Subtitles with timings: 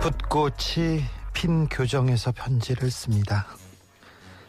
[0.00, 3.46] 붓꽃이 핀 교정에서 편지를 씁니다.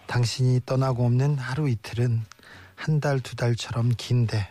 [0.07, 2.23] 당신이 떠나고 없는 하루 이틀은
[2.75, 4.47] 한 달, 두 달처럼 긴데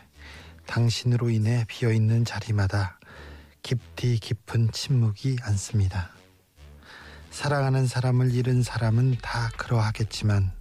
[0.66, 2.98] 당신으로 인해 비어있는 자리마다
[3.62, 6.10] 깊디 깊은 침묵이 않습니다.
[7.30, 10.52] 사랑하는 사람을 잃은 사람은 다 그러하겠지만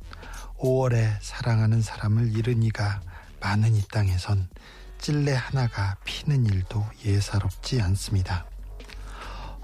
[0.57, 3.01] 5월에 사랑하는 사람을 잃은 이가
[3.41, 4.47] 많은 이 땅에선
[4.99, 8.45] 찔레 하나가 피는 일도 예사롭지 않습니다.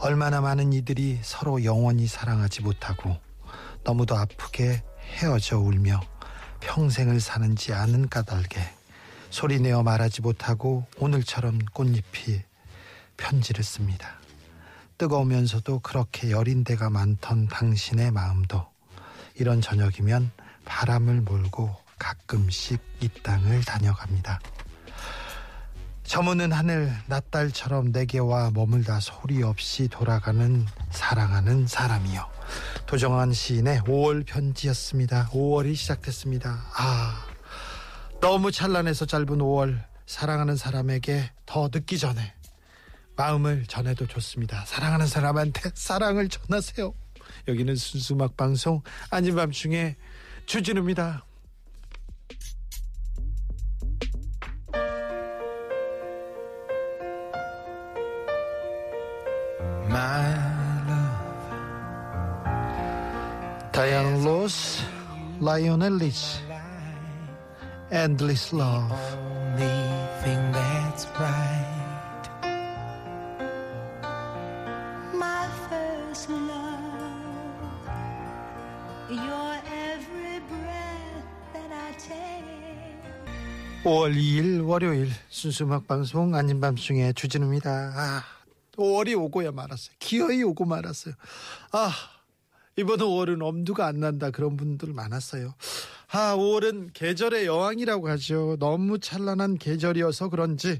[0.01, 3.17] 얼마나 많은 이들이 서로 영원히 사랑하지 못하고
[3.83, 5.99] 너무도 아프게 헤어져 울며
[6.61, 8.75] 평생을 사는지 아는 까닭에
[9.29, 12.41] 소리내어 말하지 못하고 오늘처럼 꽃잎이
[13.17, 14.15] 편지를 씁니다.
[14.97, 18.65] 뜨거우면서도 그렇게 여린 데가 많던 당신의 마음도
[19.35, 20.31] 이런 저녁이면
[20.63, 24.39] 바람을 몰고 가끔씩 이 땅을 다녀갑니다.
[26.09, 32.27] 저무는 하늘 낯달처럼 내게와 머물다 소리 없이 돌아가는 사랑하는 사람이요.
[32.87, 35.29] 도정한 시인의 5월 편지였습니다.
[35.29, 36.65] 5월이 시작됐습니다.
[36.75, 37.27] 아,
[38.21, 42.33] 너무 찬란해서 짧은 5월 사랑하는 사람에게 더 늦기 전에
[43.15, 44.65] 마음을 전해도 좋습니다.
[44.65, 46.91] 사랑하는 사람한테 사랑을 전하세요.
[47.47, 49.95] 여기는 순수 음악 방송 아닌 밤중에
[50.47, 51.23] 주진우입니다.
[59.89, 60.49] My
[63.71, 64.83] 다이안 로스,
[65.41, 66.41] 라이오넬 리치,
[67.91, 68.93] Endless Love.
[69.55, 69.65] only
[70.21, 72.29] thing that's right
[75.13, 76.79] my first love.
[79.09, 79.55] Your
[79.87, 81.23] every breath
[81.53, 82.99] that I take.
[83.83, 87.69] 5월 2일 월요일 순수 음악 방송 아닌 밤중에 주진우입니다.
[87.95, 88.23] 아,
[88.79, 89.95] 5월이 오고야 말았어요.
[89.99, 91.13] 기어이 오고 말았어요.
[91.71, 91.91] 아,
[92.75, 95.53] 이번 5월은 엄두가 안 난다 그런 분들 많았어요.
[96.11, 98.57] 아, 5월은 계절의 여왕이라고 하죠.
[98.59, 100.79] 너무 찬란한 계절이어서 그런지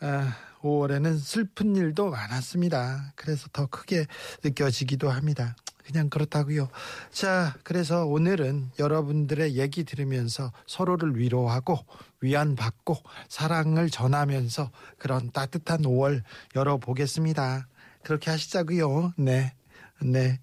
[0.00, 3.12] 아, 5월에는 슬픈 일도 많았습니다.
[3.16, 4.06] 그래서 더 크게
[4.44, 5.56] 느껴지기도 합니다.
[5.88, 6.68] 그냥 그렇다고요.
[7.10, 11.78] 자, 그래서 오늘은 여러분들의 얘기 들으면서 서로를 위로하고
[12.20, 12.96] 위안받고
[13.28, 16.22] 사랑을 전하면서 그런 따뜻한 5월
[16.54, 17.68] 열어보겠습니다.
[18.02, 19.14] 그렇게 하시자고요.
[19.16, 19.54] 네.
[20.00, 20.38] 네.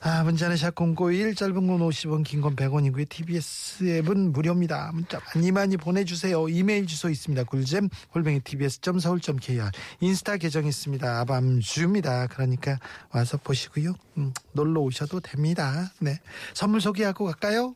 [0.00, 3.08] 아, 문자는 샵0951 짧은 건 50원, 긴 건 100원이고요.
[3.08, 4.90] TBS 앱은 무료입니다.
[4.94, 6.48] 문자 많이 많이 보내주세요.
[6.48, 7.44] 이메일 주소 있습니다.
[7.44, 9.70] 굴잼, 골뱅이 tbs.서울.kr.
[10.00, 11.20] 인스타 계정 있습니다.
[11.20, 12.28] 아밤주입니다.
[12.28, 12.78] 그러니까
[13.10, 13.94] 와서 보시고요.
[14.18, 15.90] 음, 놀러 오셔도 됩니다.
[16.00, 16.18] 네.
[16.52, 17.74] 선물 소개하고 갈까요?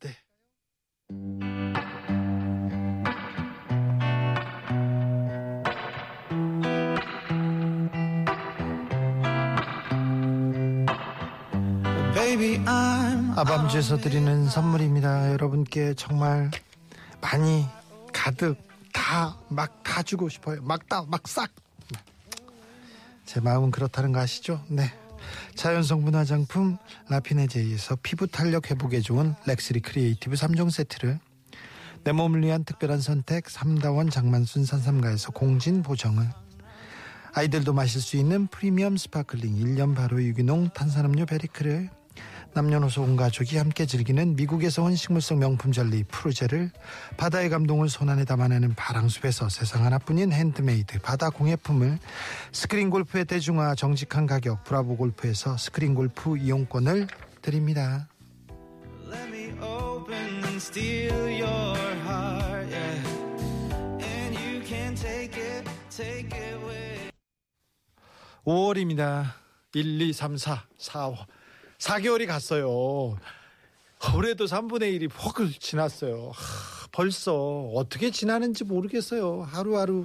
[0.00, 0.16] 네.
[13.36, 15.32] 아밤주에서 드리는 선물입니다.
[15.32, 16.50] 여러분께 정말
[17.22, 17.66] 많이
[18.12, 18.56] 가득
[18.92, 20.60] 다 막 다 주고 싶어요.
[20.62, 21.50] 막 다 막 싹.
[23.24, 24.62] 제 마음은 그렇다는 거 아시죠?
[24.68, 24.92] 네.
[25.54, 26.76] 자연성분 화장품
[27.08, 31.18] 라피네제이에서 피부 탄력 회복에 좋은 렉스리 크리에이티브 3종 세트를
[32.04, 36.28] 내 몸을 위한 특별한 선택 삼다원 장만순 산삼가에서 공진 보정을
[37.32, 41.88] 아이들도 마실 수 있는 프리미엄 스파클링 1년 바로 유기농 탄산음료 베리크를
[42.54, 46.70] 남녀노소 온 가족이 함께 즐기는 미국에서 온 식물성 명품 젤리 프루제를
[47.16, 51.98] 바다의 감동을 손안에 담아내는 바랑숲에서 세상 하나뿐인 핸드메이드 바다 공예품을
[52.52, 57.06] 스크린 골프의 대중화 정직한 가격 브라보 골프에서 스크린 골프 이용권을
[57.42, 58.08] 드립니다.
[59.06, 63.08] Let me open and steal your heart yeah
[64.02, 67.10] And you can take it take it away
[68.44, 69.34] 5월입니다.
[69.74, 71.26] 1, 2, 3, 4, 4,
[71.78, 73.16] 4개월이 갔어요.
[74.16, 76.30] 올해도 3분의 1이 퍽을 지났어요.
[76.34, 79.42] 하, 벌써 어떻게 지나는지 모르겠어요.
[79.42, 80.04] 하루하루.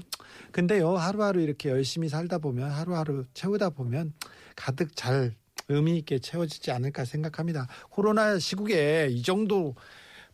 [0.51, 4.13] 근데요, 하루하루 이렇게 열심히 살다 보면, 하루하루 채우다 보면
[4.55, 5.33] 가득 잘
[5.67, 7.67] 의미 있게 채워지지 않을까 생각합니다.
[7.89, 9.75] 코로나 시국에 이 정도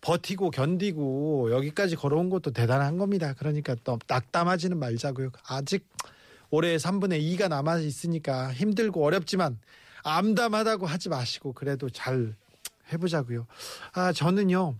[0.01, 3.33] 버티고 견디고 여기까지 걸어온 것도 대단한 겁니다.
[3.37, 5.29] 그러니까 또 낙담하지는 말자고요.
[5.47, 5.85] 아직
[6.49, 9.59] 올해 3분의 2가 남아 있으니까 힘들고 어렵지만
[10.03, 12.35] 암담하다고 하지 마시고 그래도 잘
[12.91, 13.45] 해보자고요.
[13.93, 14.75] 아 저는요.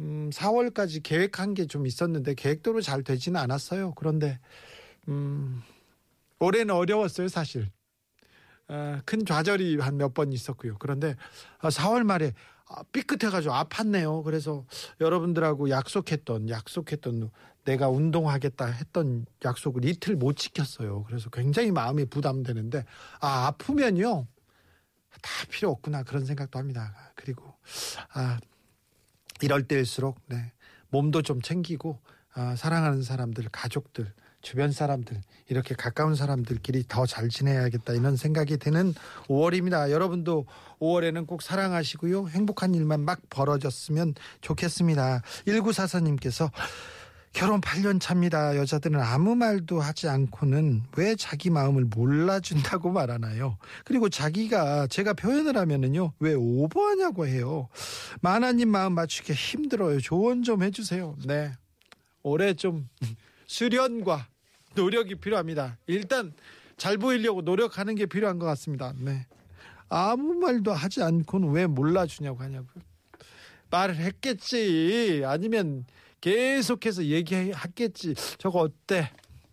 [0.00, 3.92] 음, 4월까지 계획한 게 좀 있었는데 계획대로 잘 되지는 않았어요.
[3.94, 4.38] 그런데
[5.08, 5.62] 음,
[6.40, 7.70] 올해는 어려웠어요, 사실.
[8.66, 10.76] 아, 큰 좌절이 한 몇 번 있었고요.
[10.78, 11.14] 그런데
[11.60, 12.32] 아, 4월 말에
[12.66, 14.24] 아, 삐끗해가지고 아팠네요.
[14.24, 14.64] 그래서
[15.00, 17.30] 여러분들하고 약속했던 약속했던
[17.64, 21.04] 내가 운동하겠다 했던 약속을 이틀 못 지켰어요.
[21.04, 22.84] 그래서 굉장히 마음이 부담되는데
[23.20, 24.26] 아 아프면요
[25.22, 26.94] 다 필요 없구나 그런 생각도 합니다.
[27.14, 27.54] 그리고
[28.12, 28.38] 아
[29.40, 30.52] 이럴 때일수록 네,
[30.90, 31.98] 몸도 좀 챙기고
[32.34, 34.12] 아, 사랑하는 사람들, 가족들,
[34.42, 38.92] 주변 사람들 이렇게 가까운 사람들끼리 더 잘 지내야겠다 이런 생각이 드는
[39.28, 39.90] 5월입니다.
[39.90, 40.46] 여러분도
[40.80, 42.28] 5월에는 꼭 사랑하시고요.
[42.28, 45.22] 행복한 일만 막 벌어졌으면 좋겠습니다.
[45.46, 46.50] 1944님께서
[47.34, 48.56] 결혼 8년 차입니다.
[48.56, 53.58] 여자들은 아무 말도 하지 않고는 왜 자기 마음을 몰라준다고 말하나요?
[53.84, 57.68] 그리고 자기가 제가 표현을 하면은요, 왜 오버하냐고 해요.
[58.20, 60.00] 마나님 마음 맞추기 힘들어요.
[60.00, 61.16] 조언 좀 해주세요.
[61.26, 61.50] 네.
[62.22, 62.88] 올해 좀
[63.46, 64.28] 수련과
[64.76, 65.76] 노력이 필요합니다.
[65.88, 66.32] 일단
[66.76, 68.94] 잘 보이려고 노력하는 게 필요한 것 같습니다.
[68.96, 69.26] 네.
[69.88, 72.84] 아무 말도 하지 않고는 왜 몰라주냐고 하냐고요.
[73.70, 75.24] 말을 했겠지.
[75.26, 75.84] 아니면
[76.24, 78.14] 계속해서 얘기했겠지.
[78.38, 79.10] 저거 어때?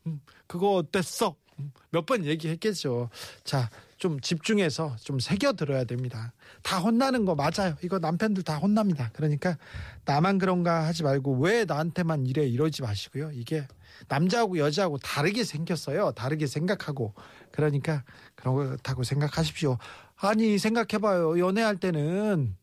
[0.08, 1.36] 음, 그거 어땠어?
[1.60, 3.10] 음, 몇번 얘기했겠죠.
[3.44, 6.32] 자, 좀 집중해서 좀 새겨 들어야 됩니다.
[6.64, 7.76] 다 혼나는 거 맞아요.
[7.84, 9.10] 이거 남편들 다 혼납니다.
[9.12, 9.58] 그러니까
[10.06, 13.32] 나만 그런가 하지 말고 왜 나한테만 이래 이러지 마시고요.
[13.34, 13.68] 이게
[14.08, 16.14] 남자하고 여자하고 다르게 생겼어요.
[16.14, 17.14] 다르게 생각하고
[17.52, 19.78] 그러니까 그렇다고 생각하십시오.
[20.16, 21.38] 아니 생각해봐요.
[21.38, 22.56] 연애할 때는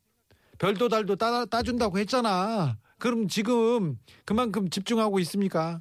[0.56, 2.78] 별도 달도 따, 따준다고 했잖아.
[2.98, 5.80] 그럼 지금 그만큼 집중하고 있습니까?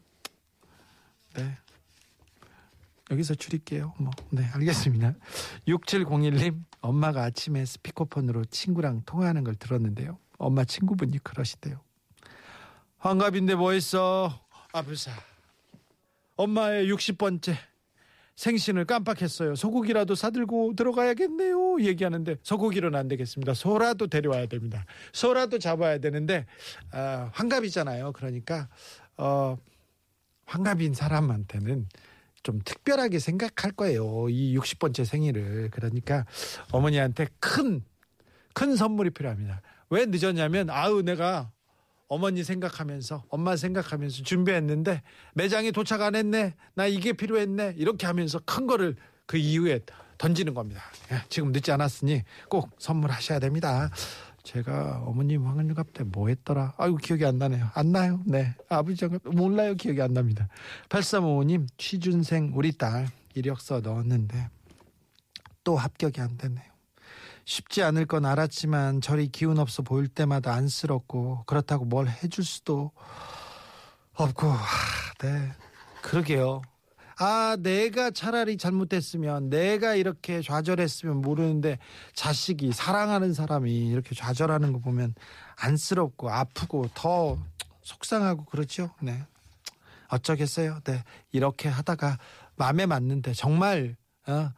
[1.35, 1.57] 네.
[3.09, 3.93] 여기서 줄일게요.
[3.97, 5.13] 뭐, 네, 알겠습니다.
[5.67, 10.19] 6701님, 엄마가 아침에 스피커폰으로 친구랑 통화하는 걸 들었는데요.
[10.37, 11.79] 엄마 친구분이 그러시대요.
[12.97, 14.45] 환갑인데 뭐 했어?
[14.73, 15.11] 아부사.
[16.35, 17.55] 엄마의 60번째
[18.37, 19.55] 생신을 깜빡했어요.
[19.55, 21.81] 소고기라도 사들고 들어가야겠네요.
[21.81, 23.53] 얘기하는데 소고기로는 안 되겠습니다.
[23.55, 24.85] 소라도 데려와야 됩니다.
[25.11, 26.45] 소라도 잡아야 되는데
[26.91, 28.13] 아, 환갑이잖아요.
[28.13, 28.69] 그러니까
[29.17, 29.57] 어,
[30.45, 31.87] 환갑인 사람한테는
[32.43, 34.29] 좀 특별하게 생각할 거예요.
[34.29, 35.69] 이 60번째 생일을.
[35.71, 36.25] 그러니까
[36.71, 37.83] 어머니한테 큰,
[38.53, 39.61] 큰 선물이 필요합니다.
[39.89, 41.51] 왜 늦었냐면, 아우, 내가
[42.07, 45.01] 어머니 생각하면서, 엄마 생각하면서 준비했는데,
[45.33, 46.55] 매장에 도착 안 했네.
[46.73, 47.73] 나 이게 필요했네.
[47.77, 48.95] 이렇게 하면서 큰 거를
[49.25, 49.81] 그 이후에
[50.17, 50.81] 던지는 겁니다.
[51.11, 53.89] 예, 지금 늦지 않았으니 꼭 선물하셔야 됩니다.
[54.43, 56.73] 제가 어머님 황은갑 때 뭐 했더라?
[56.77, 57.69] 아이고 기억이 안 나네요.
[57.73, 58.21] 안 나요?
[58.25, 58.55] 네.
[58.69, 59.75] 아버지 장갑 몰라요.
[59.75, 60.47] 기억이 안 납니다.
[60.87, 64.49] 8355님 취준생 우리 딸 이력서 넣었는데
[65.65, 66.65] 또 합격이 안 됐네요.
[67.47, 72.91] 쉽지 않을 건 알았지만 저리 기운 없어 보일 때마다 안쓰럽고 그렇다고 뭘 해줄 수도
[74.13, 75.53] 없고 하, 네
[76.01, 76.61] 그러게요.
[77.19, 81.79] 아, 내가 차라리 잘못했으면, 내가 이렇게 좌절했으면 모르는데,
[82.13, 85.15] 자식이, 사랑하는 사람이 이렇게 좌절하는 거 보면
[85.55, 87.39] 안쓰럽고 아프고 더
[87.81, 88.91] 속상하고 그렇죠.
[89.01, 89.19] 네.
[90.09, 90.81] 어쩌겠어요.
[90.83, 91.03] 네.
[91.31, 92.19] 이렇게 하다가
[92.55, 93.95] 마음에 맞는데, 정말,
[94.27, 94.51] 어,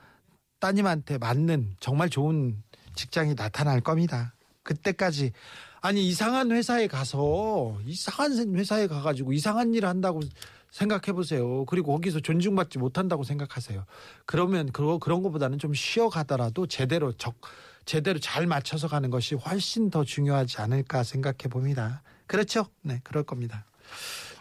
[0.60, 2.62] 따님한테 맞는 정말 좋은
[3.00, 4.34] 직장이 나타날 겁니다.
[4.64, 5.32] 그때까지
[5.82, 10.20] 아니 이상한 회사에 가서 이상한 회사에 가가지고 이상한 일을 한다고
[10.72, 11.66] 생각해 보세요.
[11.66, 13.86] 그리고 거기서 존중받지 못한다고 생각하세요.
[14.26, 17.36] 그러면 그거 그런 것보다는 좀 쉬어 가더라도 제대로 적
[17.86, 22.04] 제대로 잘 맞춰서 가는 것이 훨씬 더 중요하지 않을까 생각해 봅니다.
[22.28, 22.68] 그렇죠?
[22.82, 23.66] 네, 그럴 겁니다.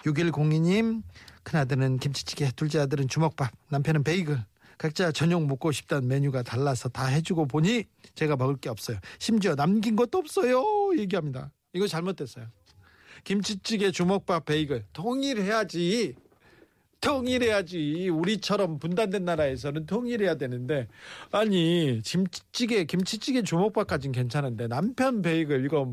[0.05, 1.03] 6102님,
[1.45, 4.45] 큰아들은 김치찌개, 둘째 아들은 주먹밥, 남편은 베이글.
[4.79, 8.99] 각자 저녁 먹고 싶다는 메뉴가 달라서 다 해주고 보니 제가 먹을 게 없어요.
[9.19, 10.65] 심지어 남긴 것도 없어요.
[10.97, 11.53] 얘기합니다.
[11.73, 12.47] 이거 잘못됐어요.
[13.25, 16.15] 김치찌개, 주먹밥, 베이글 통일해야지.
[17.01, 18.09] 통일해야지.
[18.09, 20.89] 우리처럼 분단된 나라에서는 통일해야 되는데
[21.31, 25.93] 아니 김치찌개, 김치찌개, 주먹밥까진 괜찮은데 남편 베이글 이거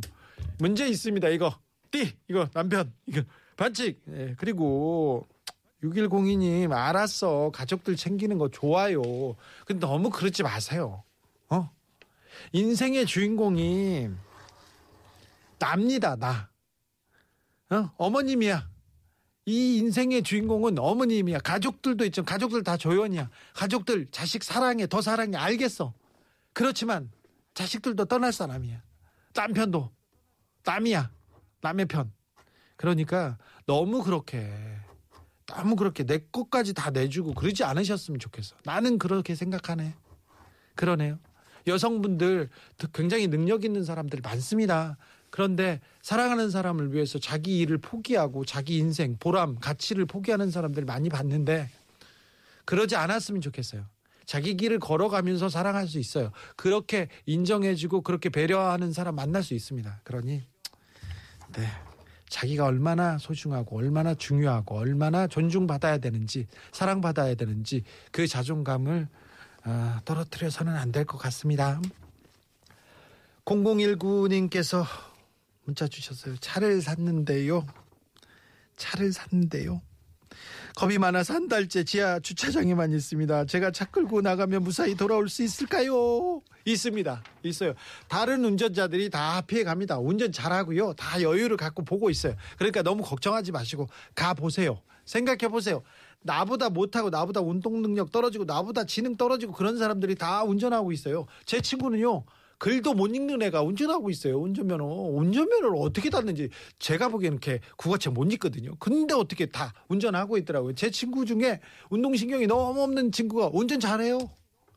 [0.60, 1.30] 문제 있습니다.
[1.30, 1.58] 이거
[1.92, 3.22] 띠 이거 남편 이거
[3.58, 4.02] 반칙.
[4.10, 5.28] 예, 그리고
[5.86, 9.02] 6102님 알았어 가족들 챙기는 거 좋아요.
[9.66, 11.04] 근데 너무 그러지 마세요.
[11.50, 11.70] 어?
[12.52, 14.10] 인생의 주인공이
[15.60, 16.50] 납니다 나.
[17.70, 17.92] 어?
[17.98, 18.70] 어머님이야.
[19.48, 21.40] 이 인생의 주인공은 어머님이야.
[21.40, 22.24] 가족들도 있죠.
[22.24, 23.30] 가족들 다 조연이야.
[23.54, 25.94] 가족들 자식 사랑해 더 사랑해 알겠어.
[26.54, 27.12] 그렇지만
[27.54, 28.82] 자식들도 떠날 사람이야.
[29.36, 29.92] 남편도
[30.64, 31.12] 남이야.
[31.62, 32.12] 남의 편.
[32.76, 34.52] 그러니까 너무 그렇게
[35.46, 38.56] 너무 그렇게 내 것까지 다 내주고 그러지 않으셨으면 좋겠어.
[38.64, 39.94] 나는 그렇게 생각하네.
[40.76, 41.20] 그러네요.
[41.68, 42.50] 여성분들
[42.94, 44.98] 굉장히 능력 있는 사람들 많습니다.
[45.30, 51.70] 그런데 사랑하는 사람을 위해서 자기 일을 포기하고 자기 인생, 보람, 가치를 포기하는 사람들 많이 봤는데
[52.66, 53.86] 그러지 않았으면 좋겠어요.
[54.26, 56.32] 자기 길을 걸어가면서 사랑할 수 있어요.
[56.56, 60.02] 그렇게 인정해주고 그렇게 배려하는 사람 만날 수 있습니다.
[60.04, 60.42] 그러니
[61.54, 61.68] 네.
[62.30, 69.08] 자기가 얼마나 소중하고 얼마나 중요하고 얼마나 존중받아야 되는지 사랑받아야 되는지 그 자존감을
[69.66, 71.82] 어, 떨어뜨려서는 안 될 것 같습니다.
[73.46, 74.86] 0019님께서
[75.64, 76.36] 문자 주셨어요.
[76.38, 77.66] 차를 샀는데요.
[78.76, 79.82] 차를 샀는데요.
[80.76, 83.46] 겁이 많아서 한 달째 지하 주차장에만 있습니다.
[83.46, 86.42] 제가 차 끌고 나가면 무사히 돌아올 수 있을까요?
[86.66, 87.24] 있습니다.
[87.44, 87.74] 있어요.
[88.10, 89.98] 다른 운전자들이 다 피해 갑니다.
[89.98, 90.94] 운전 잘하고요.
[90.94, 92.36] 다 여유를 갖고 보고 있어요.
[92.58, 94.82] 그러니까 너무 걱정하지 마시고 가 보세요.
[95.06, 95.82] 생각해 보세요.
[96.24, 101.26] 나보다 못하고 나보다 운동 능력 떨어지고 나보다 지능 떨어지고 그런 사람들이 다 운전하고 있어요.
[101.46, 102.26] 제 친구는요.
[102.58, 104.40] 글도 못 읽는 애가 운전하고 있어요.
[104.40, 104.86] 운전면허.
[104.86, 108.76] 운전면허를 어떻게 땄는지 제가 보기에는 이렇게 국어책 못 읽거든요.
[108.80, 110.74] 근데 어떻게 다 운전하고 있더라고요.
[110.76, 111.60] 제 친구 중에
[111.90, 114.20] 운동신경이 너무 없는 친구가 운전 잘해요.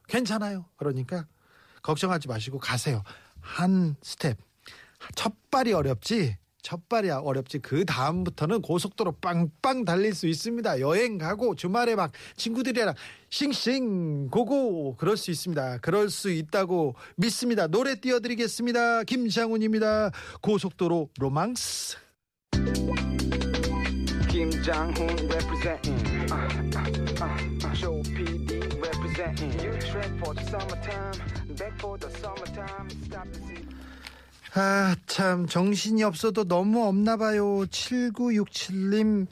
[0.08, 0.64] 괜찮아요.
[0.76, 1.26] 그러니까
[1.82, 3.02] 걱정하지 마시고 가세요.
[3.40, 4.36] 한 스텝.
[5.14, 6.36] 첫 발이 어렵지.
[6.68, 7.60] 첫 발이 어렵지.
[7.60, 10.80] 그 다음부터는 고속도로 빵빵 달릴 수 있습니다.
[10.80, 12.92] 여행 가고 주말에 막 친구들이랑
[13.30, 15.78] 싱싱 고고 그럴 수 있습니다.
[15.78, 17.68] 그럴 수 있다고 믿습니다.
[17.68, 19.04] 노래 띄워드리겠습니다.
[19.04, 20.10] 김장훈입니다.
[20.42, 21.96] 고속도로 로망스.
[24.28, 26.36] 김장훈 representing uh,
[26.76, 27.78] uh, uh, uh,
[34.54, 37.44] 아, 참, 정신이 없어도 너무 없나 봐요.
[37.66, 39.26] 7967님,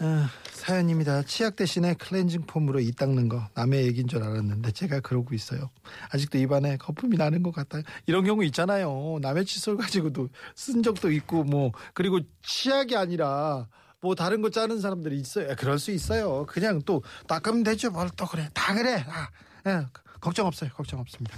[0.00, 1.22] 어, 사연입니다.
[1.24, 3.48] 치약 대신에 클렌징 폼으로 이 닦는 거.
[3.54, 5.70] 남의 얘기인 줄 알았는데 제가 그러고 있어요.
[6.10, 7.82] 아직도 입안에 거품이 나는 것 같아요.
[8.06, 9.18] 이런 경우 있잖아요.
[9.20, 13.66] 남의 칫솔 가지고도 쓴 적도 있고, 뭐, 그리고 치약이 아니라
[14.00, 15.54] 뭐 다른 거 짜는 사람들이 있어요.
[15.58, 16.46] 그럴 수 있어요.
[16.46, 17.90] 그냥 또 닦으면 되죠.
[17.90, 18.48] 뭘 또 그래.
[18.54, 19.04] 다 그래.
[19.08, 19.28] 아,
[19.68, 19.86] 예,
[20.20, 20.70] 걱정 없어요.
[20.70, 21.36] 걱정 없습니다.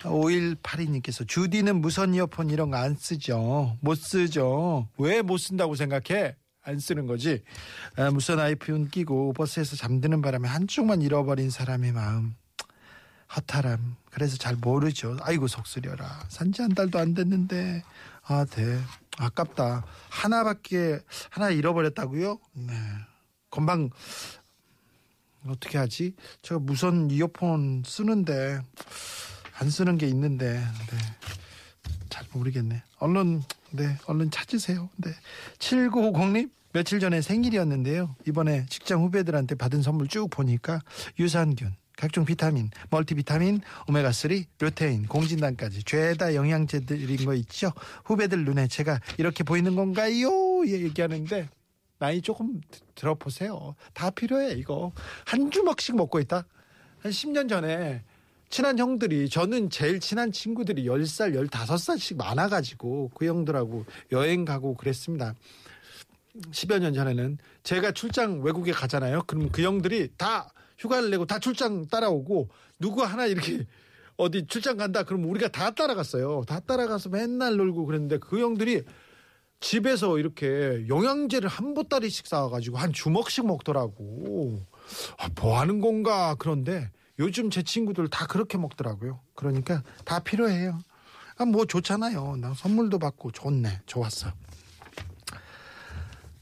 [0.00, 3.76] 5182님께서 주디는 무선 이어폰 이런 거 안 쓰죠.
[3.80, 4.88] 못 쓰죠.
[4.98, 6.36] 왜 못 쓴다고 생각해?
[6.62, 7.42] 안 쓰는 거지.
[7.96, 12.34] 아, 무선 아이폰 끼고 버스에서 잠드는 바람에 한쪽만 잃어버린 사람의 마음.
[13.34, 13.96] 허탈함.
[14.10, 15.16] 그래서 잘 모르죠.
[15.22, 16.24] 아이고 속쓰려라.
[16.28, 17.82] 산지 한 달도 안 됐는데.
[18.24, 18.78] 아, 네.
[19.18, 19.84] 아깝다.
[20.10, 21.00] 하나밖에
[21.30, 22.38] 하나 잃어버렸다고요?
[22.52, 22.72] 네.
[23.50, 23.90] 금방
[25.46, 26.14] 어떻게 하지?
[26.42, 28.60] 제가 무선 이어폰 쓰는데
[29.60, 30.98] 안 쓰는 게 있는데 네.
[32.08, 32.82] 잘 모르겠네.
[32.98, 34.88] 얼른 네 얼른 찾으세요.
[34.96, 35.10] 네
[35.58, 38.14] 7950님 며칠 전에 생일이었는데요.
[38.26, 40.80] 이번에 직장 후배들한테 받은 선물 쭉 보니까
[41.18, 47.72] 유산균, 각종 비타민, 멀티비타민, 오메가3, 루테인, 공진단까지 죄다 영양제들인 거 있죠.
[48.04, 50.64] 후배들 눈에 제가 이렇게 보이는 건가요?
[50.66, 51.48] 얘기하는데
[51.98, 52.60] 나이 조금
[52.94, 53.74] 들어보세요.
[53.92, 54.92] 다 필요해 이거
[55.24, 56.44] 한 주먹씩 먹고 있다.
[57.00, 58.04] 한 10년 전에
[58.50, 65.34] 친한 형들이 저는 제일 친한 친구들이 10살, 15살씩 많아 가지고 그 형들하고 여행 가고 그랬습니다.
[66.50, 69.22] 10여 년 전에는 제가 출장 외국에 가잖아요.
[69.26, 73.66] 그러면 그 형들이 다 휴가를 내고 다 출장 따라오고 누구 하나 이렇게
[74.16, 76.44] 어디 출장 간다 그러면 우리가 다 따라갔어요.
[76.46, 78.82] 다 따라가서 맨날 놀고 그랬는데 그 형들이
[79.60, 84.60] 집에서 이렇게 영양제를 한 보따리씩 싸와가지고 한 주먹씩 먹더라고.
[85.18, 89.20] 아, 뭐 하는 건가 그런데 요즘 제 친구들 다 그렇게 먹더라고요.
[89.34, 90.78] 그러니까 다 필요해요.
[91.36, 92.36] 아, 뭐 좋잖아요.
[92.36, 93.82] 나 선물도 받고 좋네.
[93.86, 94.32] 좋았어.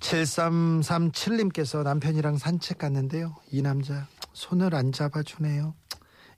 [0.00, 3.34] 7337님께서 남편이랑 산책 갔는데요.
[3.50, 5.74] 이 남자 손을 안 잡아주네요.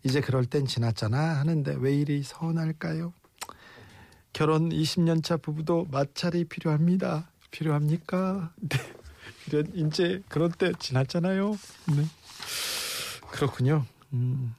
[0.04, 3.12] 이제 그럴 땐 지났잖아 하는데 왜 이리 서운할까요?
[4.32, 7.28] 결혼 20년 차 부부도 마찰이 필요합니다.
[7.50, 8.52] 필요합니까?
[8.60, 9.64] 네.
[9.74, 11.50] 이제 그런 때 지났잖아요.
[11.96, 12.04] 네.
[13.32, 13.84] 그렇군요.
[14.12, 14.54] 음.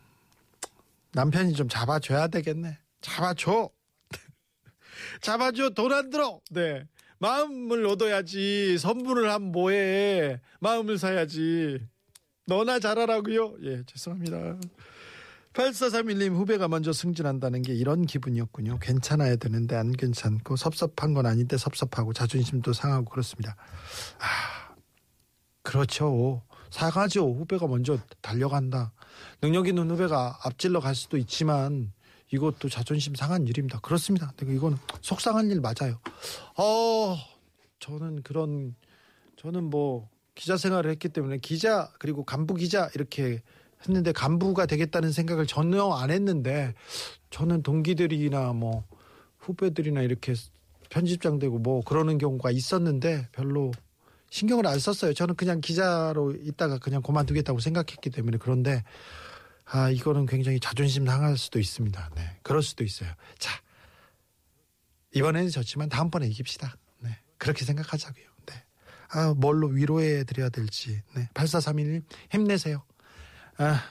[1.14, 2.78] 남편이 좀 잡아줘야 되겠네.
[3.02, 3.70] 잡아줘.
[5.22, 5.72] 잡아줘.
[5.72, 6.40] 돈 안 들어.
[6.52, 6.84] 네.
[7.20, 8.78] 마음을 얻어야지.
[8.78, 10.40] 선물을 하면 뭐해.
[10.60, 11.80] 마음을 사야지.
[12.46, 13.56] 너나 잘하라고요.
[13.64, 14.58] 예, 죄송합니다.
[15.54, 18.80] 8431님 후배가 먼저 승진한다는 게 이런 기분이었군요.
[18.80, 23.56] 괜찮아야 되는데 안 괜찮고 섭섭한 건 아닌데 섭섭하고 자존심도 상하고 그렇습니다.
[24.20, 24.76] 아,
[25.64, 26.44] 그렇죠.
[26.70, 27.34] 사가죠.
[27.34, 28.92] 후배가 먼저 달려간다.
[29.42, 31.92] 능력 있는 후배가 앞질러 갈 수도 있지만
[32.32, 33.80] 이것도 자존심 상한 일입니다.
[33.80, 34.32] 그렇습니다.
[34.36, 36.00] 근데 이건 속상한 일 맞아요.
[36.58, 37.18] 어,
[37.80, 38.76] 저는 그런
[39.38, 43.42] 저는 뭐 기자 생활을 했기 때문에 기자 그리고 간부 기자 이렇게
[43.88, 46.76] 했는데 간부가 되겠다는 생각을 전혀 안 했는데
[47.30, 48.84] 저는 동기들이나 뭐
[49.40, 50.34] 후배들이나 이렇게
[50.90, 53.72] 편집장 되고 뭐 그러는 경우가 있었는데 별로
[54.30, 55.14] 신경을 안 썼어요.
[55.14, 58.84] 저는 그냥 기자로 있다가 그냥 그만두겠다고 생각했기 때문에 그런데
[59.66, 62.10] 아 이거는 굉장히 자존심 상할 수도 있습니다.
[62.16, 63.12] 네, 그럴 수도 있어요.
[63.38, 63.52] 자
[65.16, 66.76] 이번에는 졌지만 다음번에 이깁시다.
[67.00, 68.26] 네, 그렇게 생각하자고요.
[68.48, 68.64] 네,
[69.10, 71.02] 아 뭘로 위로해 드려야 될지.
[71.16, 72.84] 네, 8431님 힘내세요.
[73.58, 73.84] 아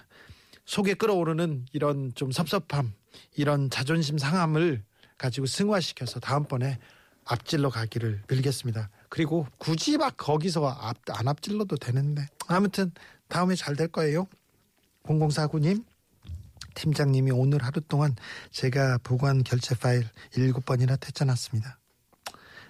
[0.65, 2.93] 속에 끓어오르는 이런 좀 섭섭함,
[3.35, 4.85] 이런 자존심 상함을
[5.17, 6.79] 가지고 승화시켜서 다음번에
[7.25, 8.91] 앞질러 가기를 빌겠습니다.
[9.09, 12.93] 그리고 굳이 막 거기서 앞, 안 앞질러도 되는데 아무튼
[13.29, 14.27] 다음에 잘 될 거예요.
[15.05, 15.85] 0049님
[16.75, 18.15] 팀장님이 오늘 하루 동안
[18.51, 21.79] 제가 보관 결제 파일 7번이나 퇴짜놨습니다.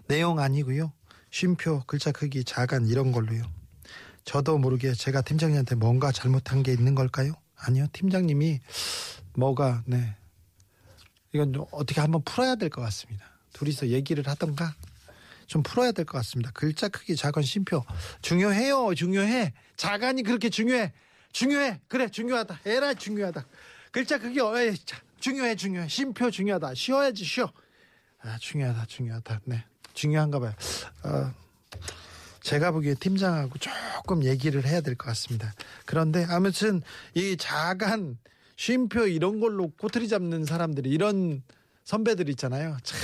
[0.06, 0.92] 내용 아니고요.
[1.30, 3.42] 쉼표, 글자 크기, 자간 이런 걸로요.
[4.24, 7.32] 저도 모르게 제가 팀장님한테 뭔가 잘못한 게 있는 걸까요?
[7.56, 7.86] 아니요.
[7.92, 8.60] 팀장님이
[9.34, 10.16] 뭐가 네
[11.34, 13.24] 이건 좀 어떻게 한번 풀어야 될 것 같습니다.
[13.52, 14.74] 둘이서 얘기를 하던가
[15.48, 16.50] 좀 풀어야 될 것 같습니다.
[16.54, 17.82] 글자 크기 작은 쉼표
[18.22, 18.94] 중요해요.
[18.94, 19.52] 중요해.
[19.76, 20.92] 자간이 그렇게 중요해.
[21.32, 21.80] 중요해.
[21.88, 22.60] 그래 중요하다.
[22.66, 23.44] 에라 중요하다.
[23.90, 24.52] 글자 크기 어,
[25.20, 25.88] 중요해 중요해.
[25.88, 26.74] 쉼표 중요하다.
[26.74, 27.50] 쉬어야지 쉬어.
[28.20, 29.40] 아 중요하다 중요하다.
[29.46, 29.64] 네
[29.94, 30.52] 중요한가 봐요.
[31.04, 31.32] 어,
[32.42, 35.54] 제가 보기에 팀장하고 조금 얘기를 해야 될 것 같습니다.
[35.86, 36.82] 그런데 아무튼
[37.14, 38.18] 이 자간
[38.56, 41.42] 쉼표 이런 걸로 꼬투리 잡는 사람들이 이런
[41.84, 42.76] 선배들 있잖아요.
[42.82, 42.98] 참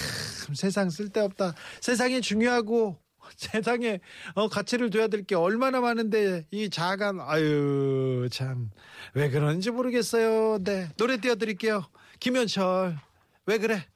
[0.55, 1.55] 세상 쓸데없다.
[1.81, 2.99] 세상이 중요하고
[3.37, 4.01] 세상에
[4.35, 8.71] 어, 가치를 둬야 될 게 얼마나 많은데 이 자간 아유 참
[9.15, 10.59] 왜 그런지 모르겠어요.
[10.63, 11.85] 네 노래 띄워드릴게요.
[12.21, 12.99] 김현철
[13.47, 13.87] 왜 그래?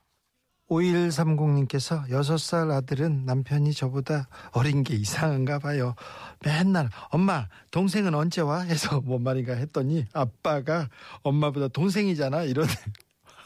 [0.70, 5.94] 5130님께서 6살 아들은 남편이 저보다 어린 게 이상한가 봐요.
[6.44, 8.60] 맨날 엄마 동생은 언제 와?
[8.60, 10.88] 해서 뭔 말인가 했더니 아빠가
[11.22, 12.68] 엄마보다 동생이잖아 이러네.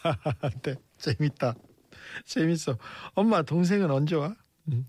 [0.62, 1.54] 네, 재밌다.
[2.26, 2.76] 재밌어.
[3.14, 4.35] 엄마 동생은 언제 와?
[4.68, 4.87] 음.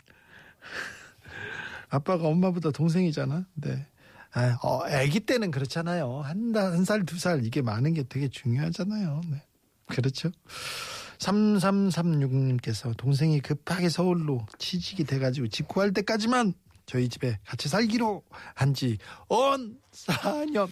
[1.89, 3.45] 아빠가 엄마보다 동생이잖아.
[3.55, 3.85] 네.
[4.33, 6.21] 아, 어, 아기 때는 그렇잖아요.
[6.21, 9.21] 한 달, 한 살, 두 살 이게 많은 게 되게 중요하잖아요.
[9.29, 9.43] 네.
[9.87, 10.31] 그렇죠.
[11.19, 16.53] 3336님께서 동생이 급하게 서울로 취직이 돼가지고 집 구할 때까지만
[16.85, 18.23] 저희 집에 같이 살기로
[18.55, 18.97] 한 지
[19.29, 20.69] 온 4년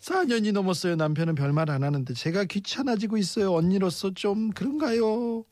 [0.00, 0.96] 4년이 넘었어요.
[0.96, 3.54] 남편은 별말 안 하는데 제가 귀찮아지고 있어요.
[3.54, 5.44] 언니로서 좀 그런가요?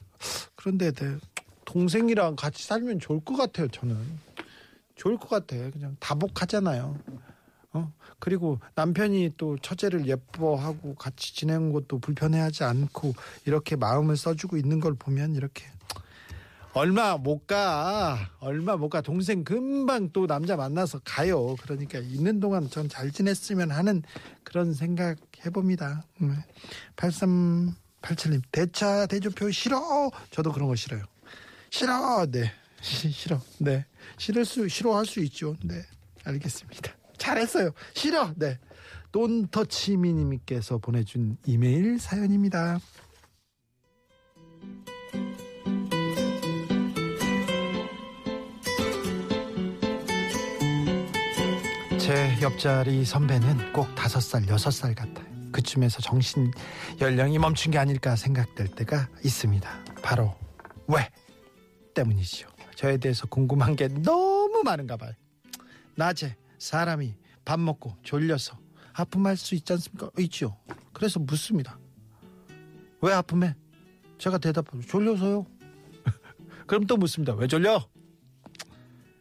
[0.55, 1.17] 그런데 네,
[1.65, 3.69] 동생이랑 같이 살면 좋을 것 같아요.
[3.69, 3.97] 저는
[4.97, 5.57] 좋을 것 같아.
[5.71, 6.99] 그냥 다복하잖아요.
[7.73, 7.93] 어?
[8.21, 14.95] 그리고 남편이 또 처제를 예뻐하고 같이 지내는 것도 불편해하지 않고 이렇게 마음을 써주고 있는 걸
[14.95, 15.65] 보면 이렇게
[16.75, 18.31] 얼마 못 가.
[18.41, 19.01] 얼마 못 가.
[19.01, 21.55] 동생 금방 또 남자 만나서 가요.
[21.63, 24.03] 그러니까 있는 동안 전 잘 지냈으면 하는
[24.43, 26.05] 그런 생각 해봅니다.
[26.97, 30.11] 8387님, 대차, 대조표 싫어.
[30.31, 31.03] 저도 그런 거 싫어요.
[31.71, 32.27] 싫어.
[32.27, 32.53] 네.
[32.81, 33.41] 시- 싫어.
[33.59, 33.85] 네.
[34.19, 35.57] 싫을 수, 싫어할 수 있죠.
[35.63, 35.81] 네.
[36.25, 36.93] 알겠습니다.
[37.19, 37.71] 잘했어요.
[37.95, 38.33] 싫어.
[38.37, 38.59] 네.
[39.13, 42.81] 돈터치미님께서 보내준 이메일 사연입니다.
[52.05, 55.25] 제 옆자리 선배는 꼭 다섯 살, 여섯 살 같아요.
[55.53, 56.51] 그쯤에서 정신
[57.01, 59.85] 연령이 멈춘 게 아닐까 생각될 때가 있습니다.
[60.03, 60.37] 바로
[60.87, 61.09] 왜
[61.95, 62.47] 때문이죠.
[62.75, 65.13] 저에 대해서 궁금한 게 너무 많은가 봐요.
[65.95, 68.59] 낮에 사람이 밥 먹고 졸려서
[68.93, 70.11] 아픔할 수 있지 않습니까?
[70.19, 70.59] 있죠.
[70.93, 71.79] 그래서 묻습니다.
[73.01, 73.55] 왜 아픔해?
[74.19, 74.83] 제가 대답하죠.
[74.87, 75.47] 졸려서요.
[76.67, 77.33] 그럼 또 묻습니다.
[77.33, 77.89] 왜 졸려?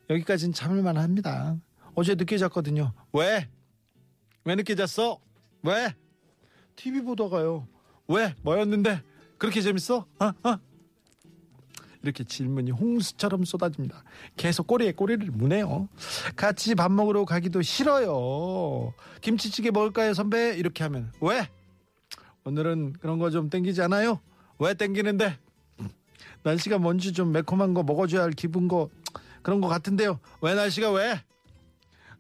[0.10, 1.56] 여기까지는 참을만 합니다.
[1.96, 2.94] 어제 늦게 잤거든요.
[3.14, 3.48] 왜?
[4.46, 5.20] 왜 늦게 잤어?
[5.64, 5.94] 왜?
[6.76, 7.68] TV 보다가요.
[8.08, 8.34] 왜?
[8.42, 9.02] 뭐였는데?
[9.38, 10.06] 그렇게 재밌어?
[10.20, 10.26] 어?
[10.50, 10.58] 어?
[12.02, 14.04] 이렇게 질문이 홍수처럼 쏟아집니다.
[14.36, 15.88] 계속 꼬리에 꼬리를 무네요.
[16.36, 18.94] 같이 밥 먹으러 가기도 싫어요.
[19.22, 20.56] 김치찌개 먹을까요, 선배?
[20.58, 21.48] 이렇게 하면 왜?
[22.44, 24.20] 오늘은 그런 거 좀 땡기지 않아요?
[24.60, 25.38] 왜 땡기는데?
[26.44, 28.90] 날씨가 뭔지 좀 매콤한 거 먹어줘야 할 기분 거
[29.42, 30.20] 그런 거 같은데요.
[30.42, 31.22] 왜 날씨가 왜?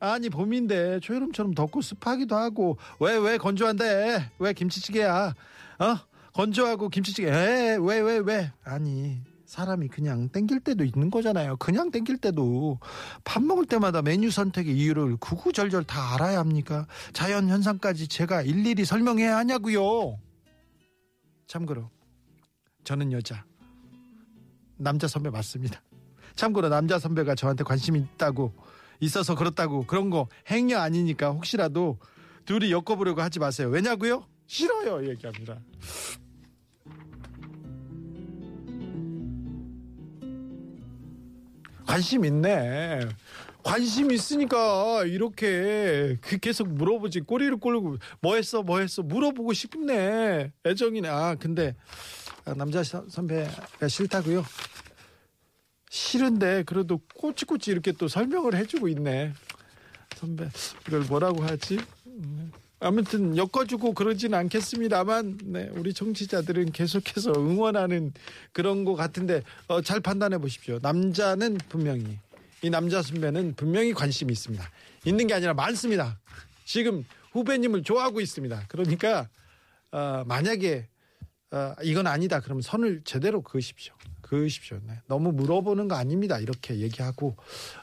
[0.03, 5.33] 아니 봄인데 초여름처럼 덥고 습하기도 하고 왜 왜 건조한데 왜 김치찌개야?
[5.79, 5.95] 어?
[6.33, 8.51] 건조하고 김치찌개 왜 왜 왜 왜?
[8.65, 11.55] 아니 사람이 그냥 땡길 때도 있는 거잖아요.
[11.55, 12.79] 그냥 땡길 때도
[13.23, 16.85] 밥 먹을 때마다 메뉴 선택의 이유를 구구절절 다 알아야 합니까?
[17.13, 20.17] 자연 현상까지 제가 일일이 설명해야 하냐고요.
[21.47, 21.89] 참고로
[22.83, 23.45] 저는 여자
[24.75, 25.81] 남자 선배 맞습니다.
[26.35, 28.51] 참고로 남자 선배가 저한테 관심 있다고
[29.03, 31.97] 있어서 그렇다고 그런 거 행여 아니니까 혹시라도
[32.45, 33.69] 둘이 엮어보려고 하지 마세요.
[33.69, 34.25] 왜냐고요?
[34.47, 35.59] 싫어요 얘기합니다.
[41.85, 43.01] 관심 있네.
[43.63, 51.07] 관심 있으니까 이렇게 그 계속 물어보지 꼬리를 꼬르고 뭐 했어 뭐 했어 물어보고 싶네 애정이네
[51.07, 51.73] 아 근데
[52.43, 54.43] 아, 남자 서- 선배가 싫다고요
[55.93, 59.31] 싫은데 그래도 꼬치꼬치 이렇게 또 설명을 해주고 있네.
[60.15, 60.49] 선배
[60.87, 61.77] 이걸 뭐라고 하지?
[62.07, 68.11] 음, 아무튼 엮어주고 그러진 않겠습니다만 네, 우리 청취자들은 계속해서 응원하는
[68.53, 70.79] 그런 것 같은데 어, 잘 판단해 보십시오.
[70.81, 72.17] 남자는 분명히
[72.63, 74.67] 이 남자 선배는 분명히 관심이 있습니다.
[75.05, 76.17] 있는 게 아니라 많습니다.
[76.65, 78.65] 지금 후배님을 좋아하고 있습니다.
[78.67, 79.29] 그러니까
[79.91, 80.87] 어, 만약에
[81.51, 82.39] 어, 이건 아니다.
[82.39, 83.93] 그러면 선을 제대로 그으십시오
[84.37, 84.99] 그으십시오 네.
[85.07, 86.39] 너무 물어보는 거 아닙니다.
[86.39, 87.35] 이렇게 얘기하고.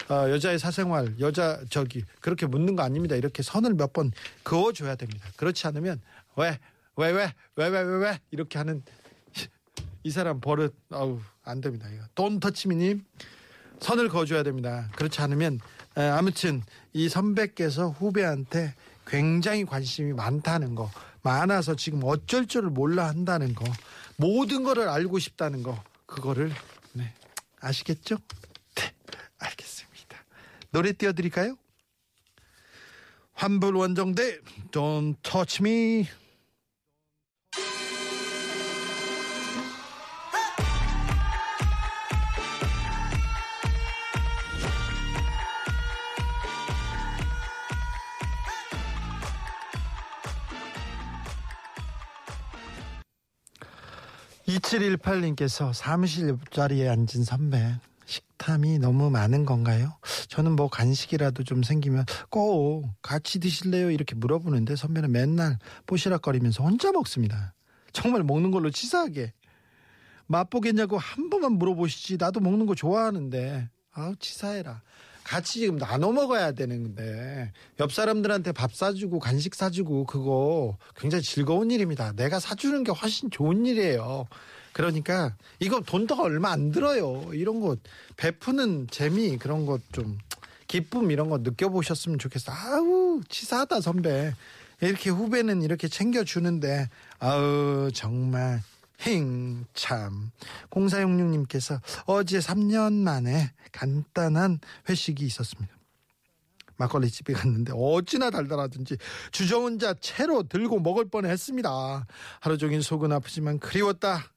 [0.08, 3.14] 어, 여자의 사생활 여자 저기 그렇게 묻는 거 아닙니다.
[3.14, 4.10] 이렇게 선을 몇 번
[4.42, 5.26] 그어줘야 됩니다.
[5.36, 6.00] 그렇지 않으면
[6.36, 6.58] 왜
[6.96, 8.20] 왜 왜 왜 왜 왜 왜?
[8.32, 8.82] 이렇게 하는
[10.02, 12.02] 이 사람 버릇 아우 안 됩니다 이거.
[12.14, 13.04] 돈 터치미님.
[13.80, 14.88] 선을 그어줘야 됩니다.
[14.96, 15.58] 그렇지 않으면
[15.96, 18.74] 에, 아무튼 이 선배께서 후배한테
[19.06, 20.90] 굉장히 관심이 많다는 거
[21.22, 23.64] 많아서 지금 어쩔 줄을 몰라 한다는 거
[24.16, 26.52] 모든 거를 알고 싶다는 거 그거를
[26.92, 27.14] 네,
[27.60, 28.18] 아시겠죠?
[28.74, 28.92] 네,
[29.38, 30.16] 알겠습니다.
[30.70, 31.56] 노래 띄워드릴까요?
[33.32, 34.40] 환불 원정대
[34.72, 36.08] Don't Touch Me
[54.70, 57.74] (2718님께서) 사무실 옆자리에 앉은 선배
[58.06, 59.96] 식탐이 너무 많은 건가요?
[60.28, 63.90] 저는 뭐 간식이라도 좀 생기면 꼭 같이 드실래요?
[63.90, 67.54] 이렇게 물어보는데 선배는 맨날 뽀시락거리면서 혼자 먹습니다.
[67.92, 69.32] 정말 먹는 걸로 치사하게
[70.26, 74.82] 맛보겠냐고 한 번만 물어보시지 나도 먹는 거 좋아하는데 아우 치사해라.
[75.24, 82.12] 같이 지금 나눠 먹어야 되는데 옆 사람들한테 밥 사주고 간식 사주고 그거 굉장히 즐거운 일입니다.
[82.12, 84.26] 내가 사주는 게 훨씬 좋은 일이에요.
[84.72, 87.30] 그러니까 이거 돈도 얼마 안 들어요.
[87.32, 87.76] 이런 거
[88.16, 90.18] 베푸는 재미 그런 것 좀
[90.70, 92.52] 기쁨 이런 거 느껴보셨으면 좋겠어.
[92.52, 94.32] 아우 치사하다 선배.
[94.80, 98.62] 이렇게 후배는 이렇게 챙겨주는데 아우 정말
[99.00, 100.30] 행참
[100.70, 105.74] 0466님께서 어제 3년 만에 간단한 회식이 있었습니다.
[106.76, 108.96] 막걸리 집에 갔는데 어찌나 달달하든지
[109.32, 112.06] 주저 혼자 채로 들고 먹을 뻔했습니다.
[112.38, 114.30] 하루 종일 속은 아프지만 그리웠다.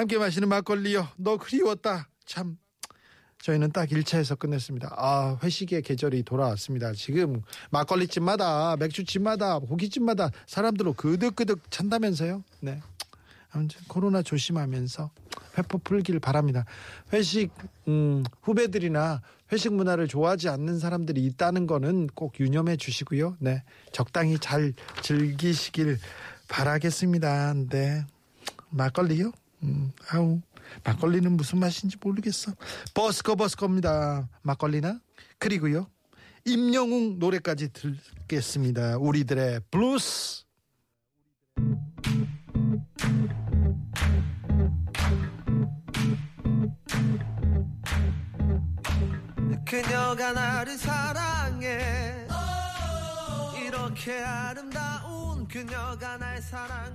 [0.00, 1.08] 함께 마시는 막걸리요.
[1.18, 2.08] 너 그리웠다.
[2.24, 2.56] 참
[3.42, 4.94] 저희는 딱 1차에서 끝냈습니다.
[4.96, 6.94] 아, 회식의 계절이 돌아왔습니다.
[6.94, 12.42] 지금 막걸리집마다 맥주집마다 고깃집마다 사람들로 그득그득 찬다면서요.
[12.60, 12.80] 네.
[13.50, 15.10] 아무튼 코로나 조심하면서
[15.58, 16.64] 회포 풀길 바랍니다.
[17.12, 17.50] 회식
[17.86, 19.20] 음, 후배들이나
[19.52, 23.36] 회식 문화를 좋아하지 않는 사람들이 있다는 거는 꼭 유념해 주시고요.
[23.38, 23.64] 네.
[23.92, 25.98] 적당히 잘 즐기시길
[26.48, 27.52] 바라겠습니다.
[27.68, 28.06] 네.
[28.70, 29.32] 막걸리요?
[29.62, 30.40] 음, 아우.
[30.84, 32.52] 막걸리는 무슨 맛인지 모르겠어.
[32.94, 34.28] 버스커 버스커입니다.
[34.42, 35.00] 막걸리나?
[35.38, 35.86] 그리고요.
[36.44, 38.96] 임영웅 노래까지 듣겠습니다.
[38.98, 40.44] 우리들의 블루스.
[49.66, 52.26] 그녀가 나를 사랑해
[53.64, 56.90] 이렇게 아름다운 그녀가 날 사랑해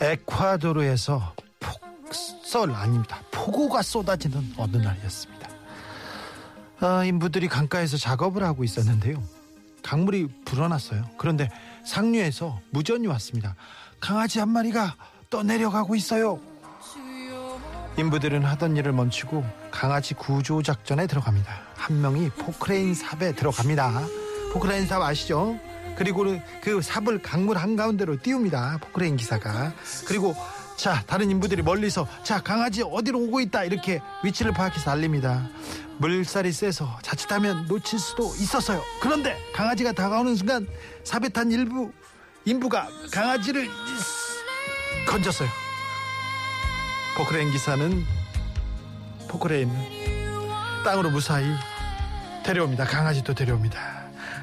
[0.00, 3.20] 에콰도르에서 폭설 아닙니다.
[3.30, 5.48] 폭우가 쏟아지는 어느 날이었습니다.
[6.80, 9.22] 아, 인부들이 강가에서 작업을 하고 있었는데요.
[9.82, 11.04] 강물이 불어났어요.
[11.18, 11.50] 그런데
[11.84, 13.54] 상류에서 무전이 왔습니다.
[14.00, 14.94] 강아지 한 마리가
[15.28, 16.40] 떠내려가고 있어요.
[17.98, 21.52] 인부들은 하던 일을 멈추고 강아지 구조 작전에 들어갑니다.
[21.74, 24.19] 한 명이 포크레인 삽에 들어갑니다.
[24.52, 25.58] 포크레인 삽 아시죠?
[25.96, 26.24] 그리고
[26.62, 28.78] 그 삽을 강물 한가운데로 띄웁니다.
[28.80, 29.72] 포크레인 기사가.
[30.06, 30.34] 그리고
[30.76, 33.64] 자, 다른 인부들이 멀리서 자, 강아지 어디로 오고 있다.
[33.64, 35.46] 이렇게 위치를 파악해서 알립니다.
[35.98, 38.82] 물살이 세서 자칫하면 놓칠 수도 있었어요.
[39.02, 40.66] 그런데 강아지가 다가오는 순간
[41.04, 41.92] 삽에 탄 일부
[42.46, 43.68] 인부가 강아지를
[45.06, 45.48] 건졌어요.
[47.18, 48.02] 포크레인 기사는
[49.28, 49.70] 포크레인
[50.82, 51.44] 땅으로 무사히
[52.42, 52.86] 데려옵니다.
[52.86, 53.99] 강아지도 데려옵니다.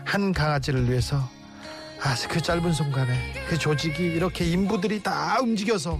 [0.08, 1.18] 한 강아지를 위해서
[2.02, 3.14] 아, 그 짧은 순간에
[3.50, 6.00] 그 조직이 이렇게 인부들이 다 움직여서 하,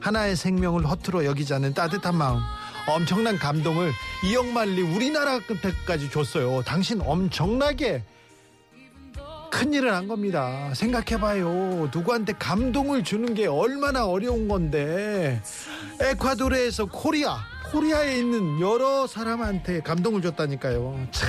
[0.00, 2.40] 하나의 생명을 허투루 여기지 않는 따뜻한 마음,
[2.86, 3.92] 엄청난 감동을
[4.24, 6.62] 이영만리 우리나라한테까지 줬어요.
[6.62, 8.04] 당신 엄청나게
[9.50, 10.72] 큰 일을 한 겁니다.
[10.74, 11.90] 생각해봐요.
[11.92, 15.42] 누구한테 감동을 주는 게 얼마나 어려운 건데
[16.00, 17.38] 에콰도르에서 코리아,
[17.72, 21.08] 코리아에 있는 여러 사람한테 감동을 줬다니까요.
[21.10, 21.28] 참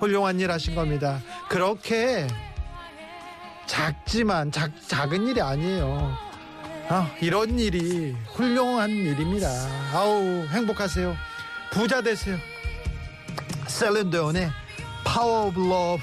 [0.00, 1.20] 훌륭한 일 하신 겁니다.
[1.48, 2.26] 그렇게
[3.66, 6.16] 작지만 작, 작은 일이 아니에요.
[6.88, 9.48] 아, 이런 일이 훌륭한 일입니다.
[9.94, 11.14] 아우 행복하세요.
[11.70, 12.36] 부자 되세요.
[13.68, 14.50] 셀린 디온의
[15.04, 16.02] Power of Love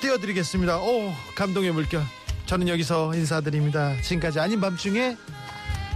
[0.00, 0.78] 띄워드리겠습니다.
[0.78, 2.02] 오 감동의 물결.
[2.46, 4.00] 저는 여기서 인사드립니다.
[4.00, 5.18] 지금까지 아닌 밤중에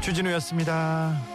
[0.02, 1.31] 주진우였습니다.